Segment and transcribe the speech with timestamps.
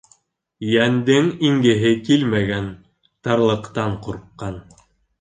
[0.69, 2.73] Йәндең ингеһе килмәгән,
[3.29, 4.63] тарлыҡтан ҡурҡҡан.